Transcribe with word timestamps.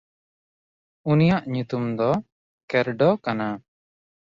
ᱩᱱᱤᱭᱟᱜ 1.11 1.43
ᱧᱩᱛᱩᱢ 1.53 1.85
ᱫᱚ 1.99 2.11
ᱠᱮᱨᱰᱚ 2.69 3.09
ᱠᱟᱱᱟ᱾ 3.23 3.47